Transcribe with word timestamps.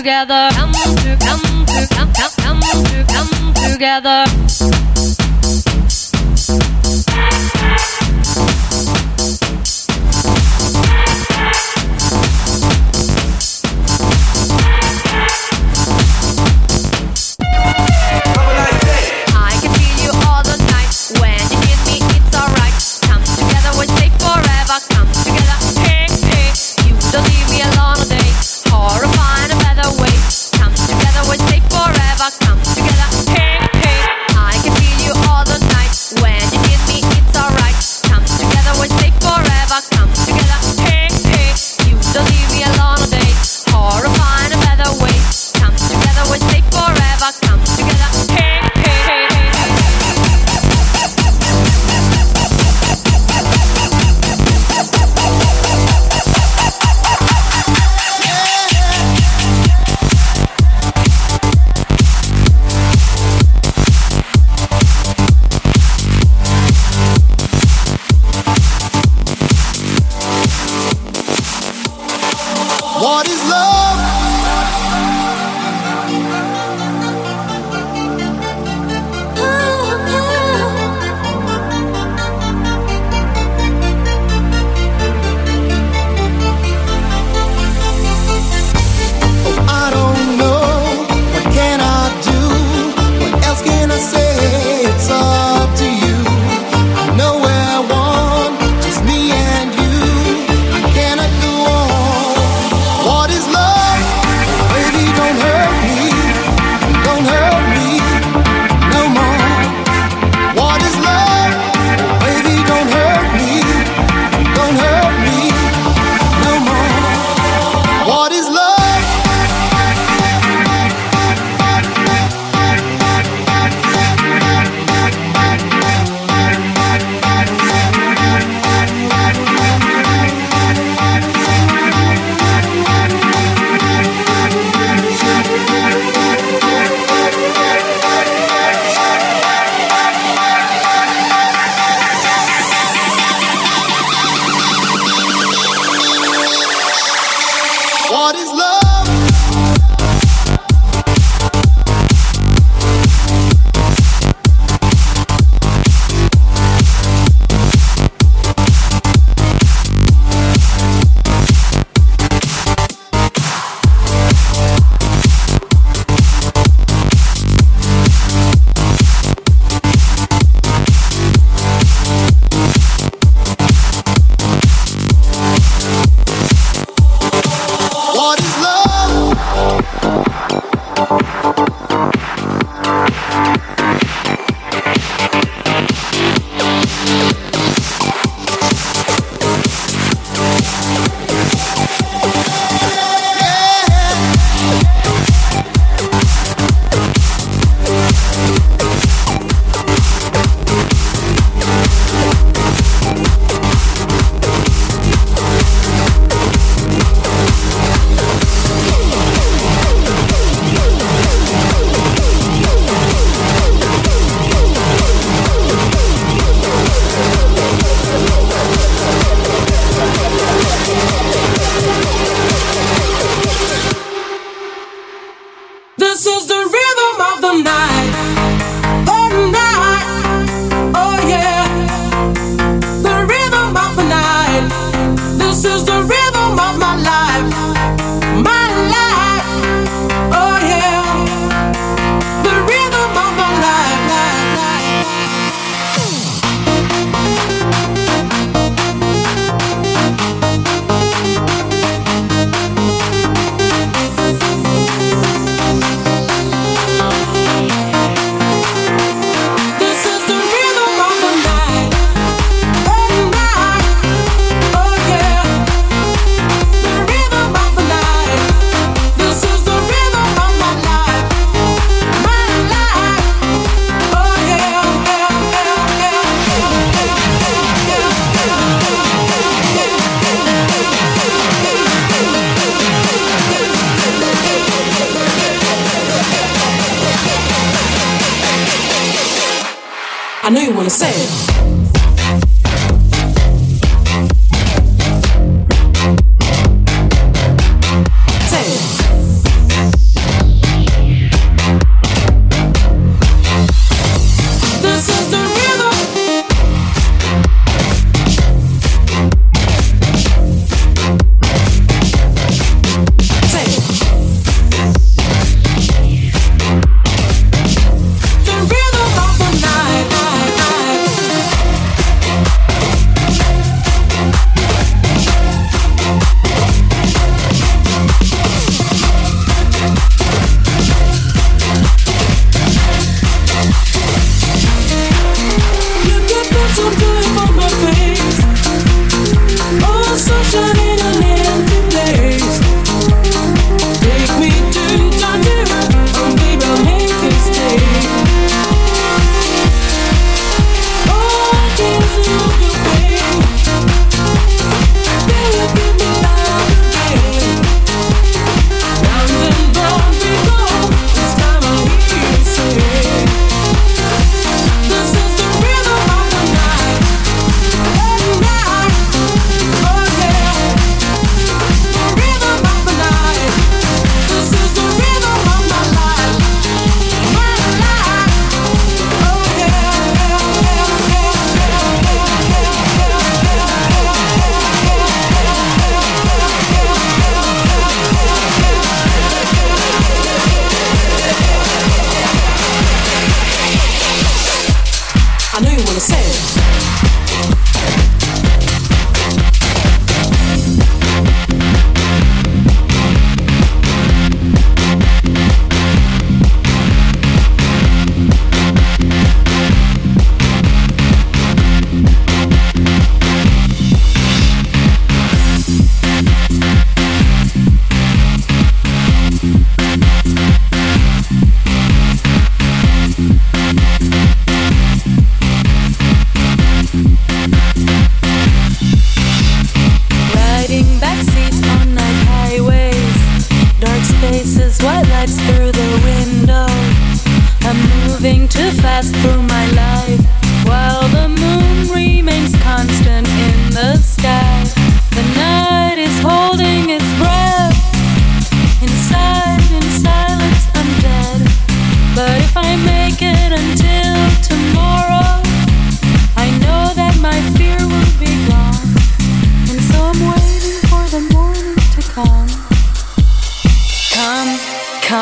together, 0.00 0.48
come 0.52 0.72
to 0.72 1.16
come 1.20 1.66
to 1.66 1.86
come 1.88 2.12
come 2.12 2.32
come 2.36 2.60
to 2.84 3.04
come 3.08 3.54
together. 3.54 4.89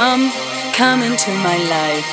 Come, 0.00 0.30
come 0.74 1.02
into 1.02 1.32
my 1.42 1.58
life. 1.58 2.06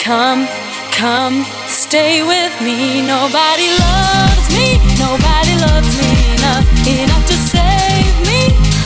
Come, 0.00 0.48
come, 0.90 1.44
stay 1.66 2.22
with 2.22 2.54
me. 2.62 3.02
Nobody 3.02 3.68
loves 3.76 4.48
me, 4.56 4.80
nobody 4.96 5.54
loves 5.60 5.92
me 6.00 6.32
enough, 6.32 6.66
enough 6.88 7.26
to 7.26 7.36
save 7.52 8.16
me. 8.24 8.40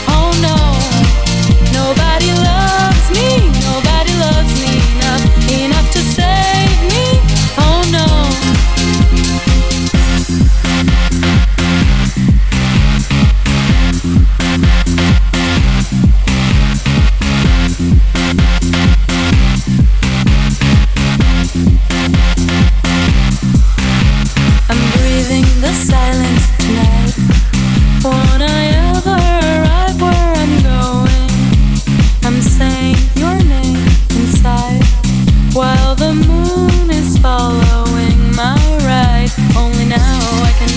Oh 0.09 0.35
no, 0.43 0.59
nobody 1.79 2.33
loves 2.43 3.07
me, 3.15 3.47
nobody. 3.61 3.90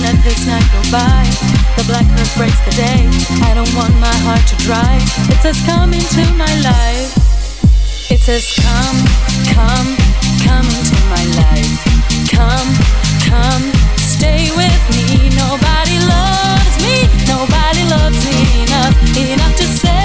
let 0.03 0.19
this 0.23 0.45
night 0.45 0.67
go 0.75 0.81
by. 0.91 1.23
The 1.79 1.83
blackness 1.87 2.35
breaks 2.35 2.59
the 2.67 2.75
day. 2.75 3.07
I 3.47 3.55
don't 3.55 3.71
want 3.73 3.95
my 4.03 4.15
heart 4.27 4.43
to 4.51 4.57
dry. 4.67 4.99
It 5.31 5.39
says, 5.39 5.57
Come 5.65 5.93
into 5.93 6.23
my 6.35 6.53
life. 6.59 7.15
It 8.12 8.19
says, 8.19 8.43
Come, 8.60 8.99
come, 9.56 9.89
come 10.43 10.67
into 10.67 10.99
my 11.08 11.23
life. 11.39 11.79
Come, 12.35 12.69
come, 13.23 13.65
stay 13.95 14.51
with 14.60 14.83
me. 14.91 15.31
Nobody 15.39 15.97
loves 16.04 16.75
me. 16.83 17.08
Nobody 17.31 17.83
loves 17.87 18.19
me 18.27 18.37
enough, 18.67 18.95
enough 19.15 19.56
to 19.56 19.63
say. 19.63 20.02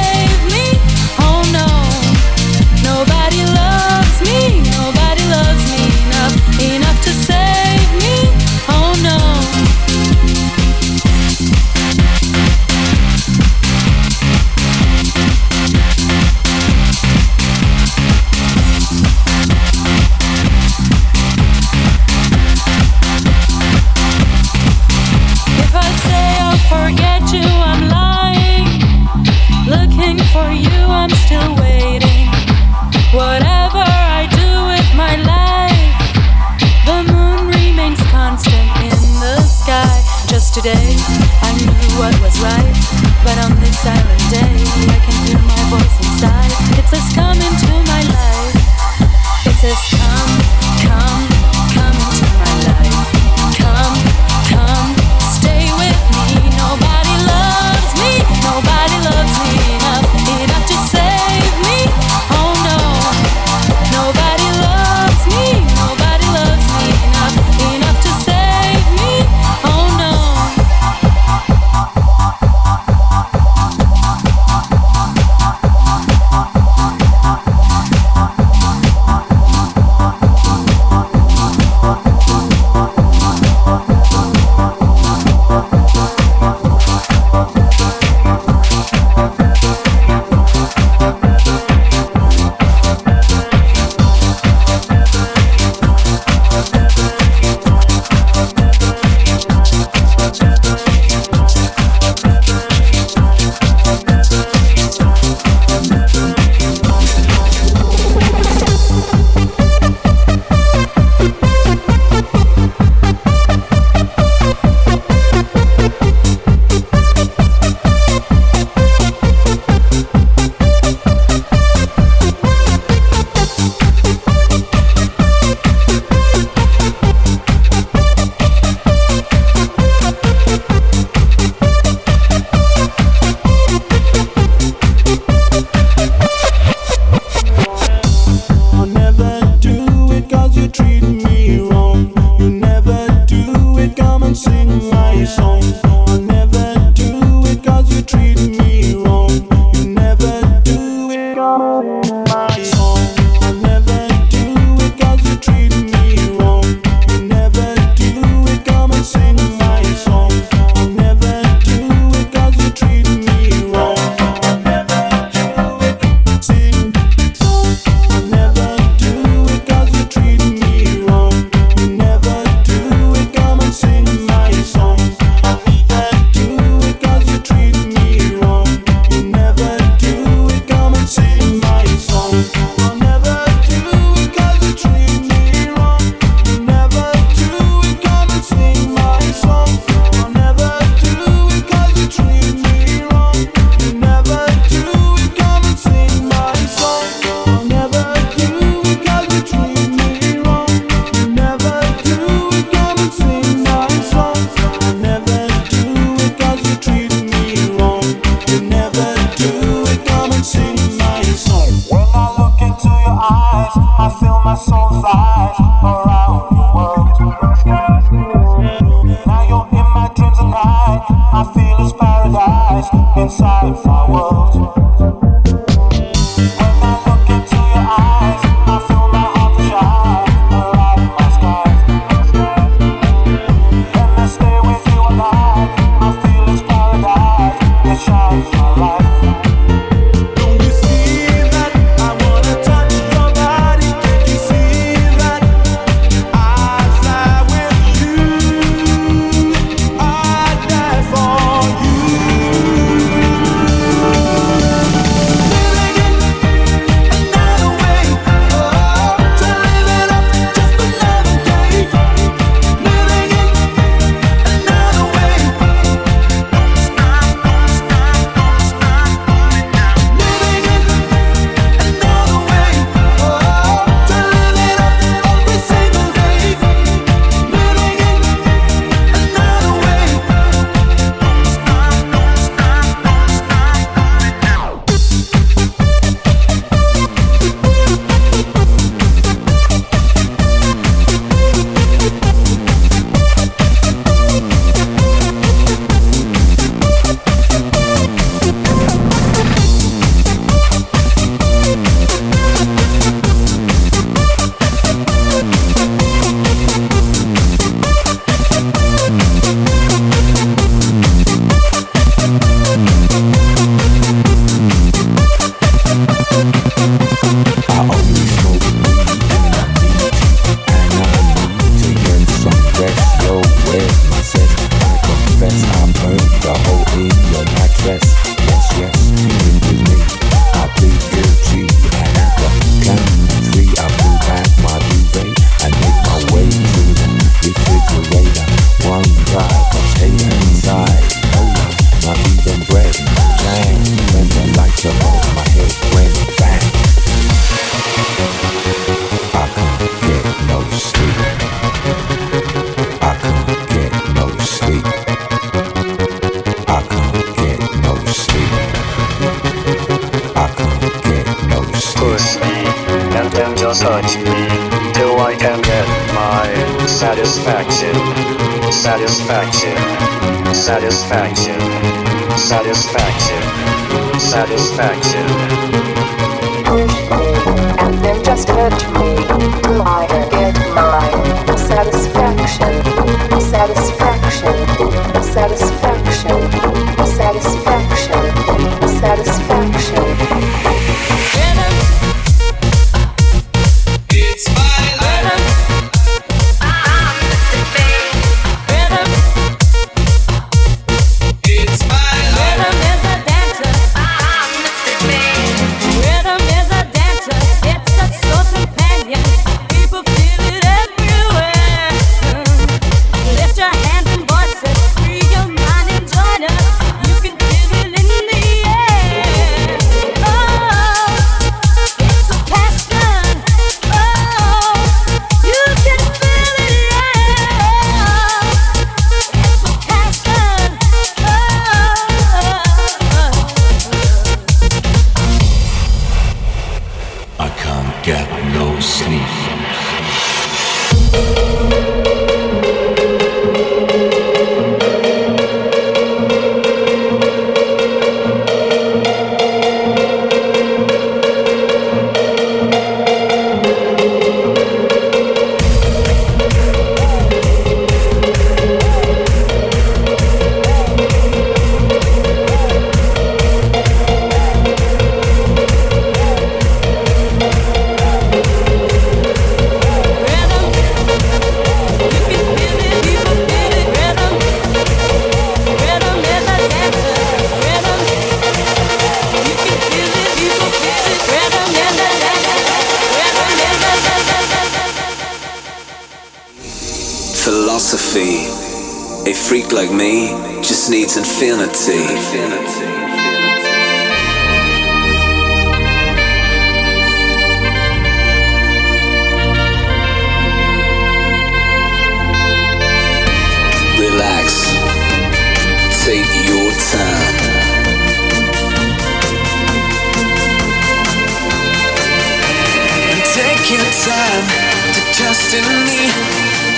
Taking 513.69 513.85
time 513.85 514.47
to 514.95 515.01
trust 515.12 515.53
in 515.53 515.62
me, 515.85 516.09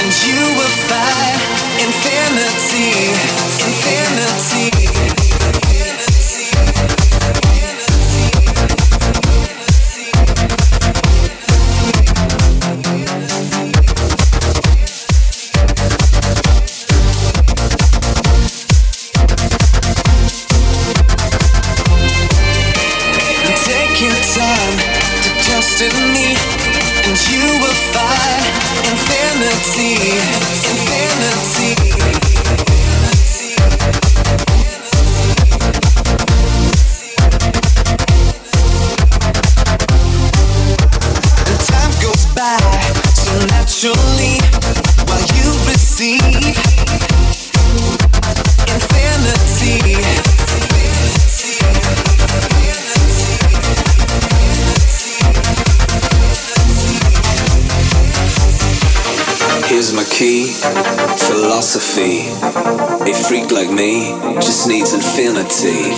and 0.02 0.10
you 0.26 0.42
will 0.58 0.74
find 0.90 1.38
infinity, 1.78 3.14
infinity. 3.62 5.19
like 63.70 63.78
me 63.78 64.12
just 64.40 64.68
needs 64.68 64.94
infinity. 64.94 65.90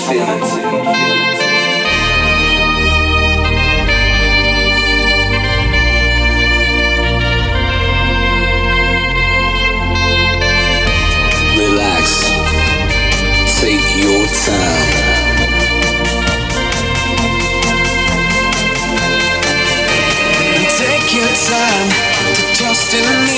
Relax, 11.58 12.30
take 13.60 13.86
your 14.02 14.26
time. 14.26 15.22
Take 20.78 21.14
your 21.14 21.32
time 21.48 21.88
to 22.34 22.42
trust 22.56 22.94
in 22.94 23.26
me. 23.26 23.31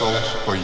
special 0.00 0.40
for 0.46 0.56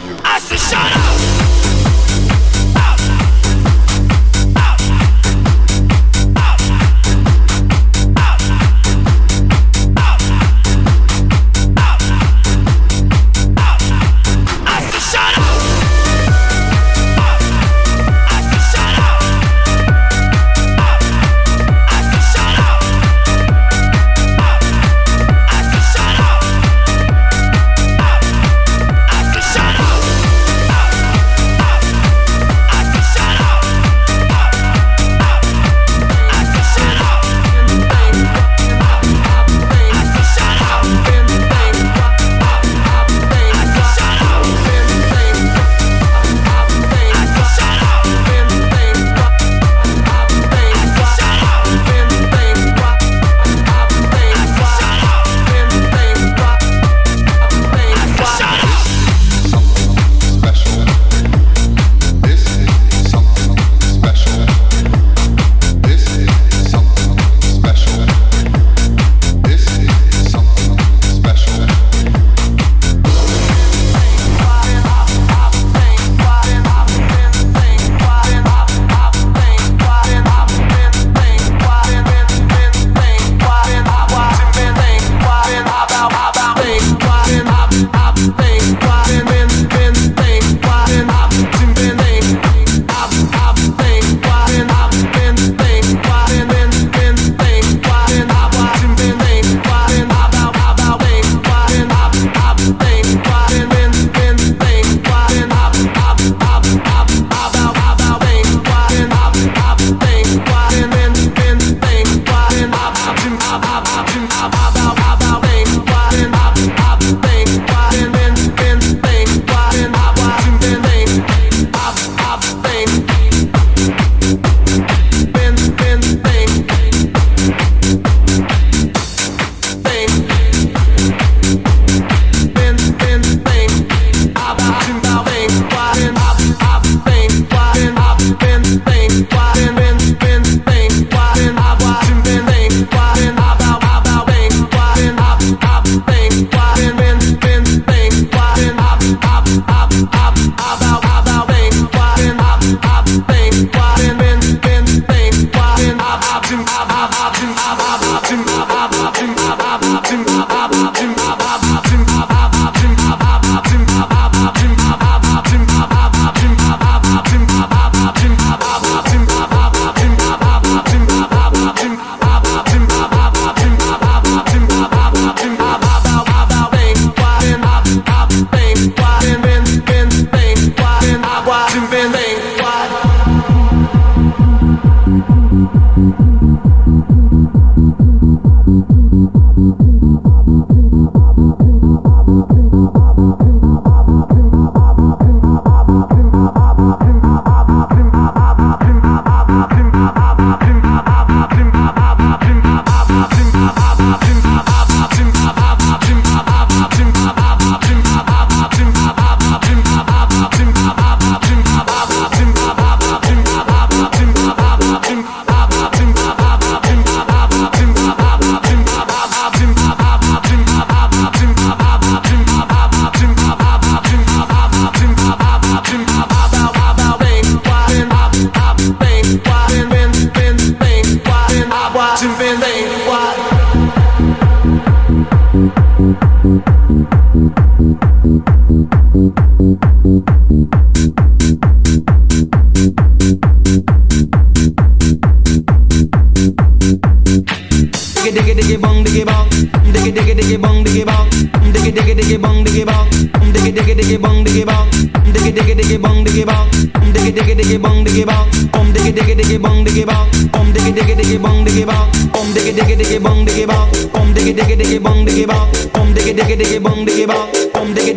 I've 167.99 168.13
been, 168.15 168.31
I've 168.31 168.61
I've 168.61 169.05
been. 169.05 169.16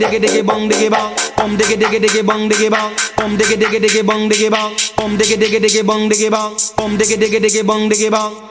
diggy 0.01 0.19
diggy 0.19 0.43
bong 0.43 0.69
diggy 0.69 0.89
bong. 0.89 1.13
Bum 1.37 1.57
diggy 1.59 1.77
diggy 1.77 1.99
diggy 2.01 2.23
bong 2.25 2.49
diggy 2.49 2.69
bong. 2.71 2.93
Bum 3.17 3.37
diggy 3.37 3.57
diggy 3.61 3.79
diggy 3.85 4.03
bong 4.03 4.29
diggy 4.31 4.49
bong. 4.51 4.73
Bum 4.97 5.19
diggy 5.19 5.37
diggy 5.37 5.61
diggy 5.61 5.83
bong 5.85 6.09
diggy 6.09 6.31
bong. 6.31 6.57
Bum 6.77 6.97
diggy 6.99 7.17
diggy 7.21 7.39
diggy 7.45 7.63
bong 7.63 7.89
diggy 7.91 8.11
bong. 8.11 8.50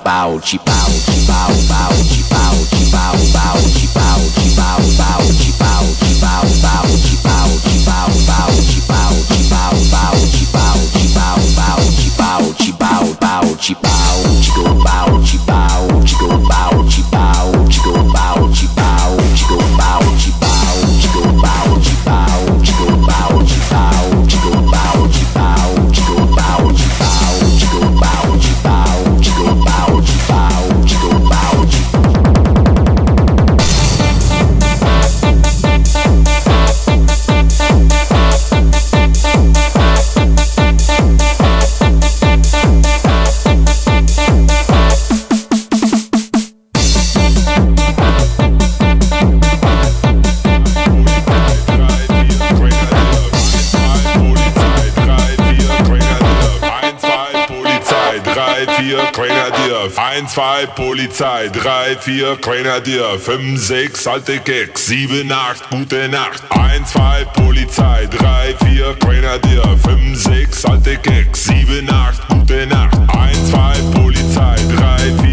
About 0.00 0.44
cheap. 0.44 0.67
zwei 60.38 60.66
Polizei, 60.66 61.48
drei, 61.48 61.96
vier 61.96 62.36
Grenadier, 62.36 63.18
fünf, 63.18 63.60
sechs 63.60 64.06
alte 64.06 64.38
Keks, 64.38 64.86
sieben, 64.86 65.32
acht, 65.32 65.68
gute 65.68 66.08
Nacht. 66.08 66.44
Ein, 66.50 66.86
zwei 66.86 67.24
Polizei, 67.34 68.06
drei, 68.06 68.54
vier 68.64 68.94
Grenadier, 69.00 69.64
fünf, 69.82 70.16
sechs 70.16 70.64
alte 70.64 70.96
Keks, 70.96 71.46
sieben, 71.46 71.90
acht, 71.90 72.28
gute 72.28 72.68
Nacht. 72.68 72.96
Ein, 73.08 73.34
zwei 73.50 73.74
Polizei, 74.00 74.54
drei, 74.76 75.12
vier 75.20 75.27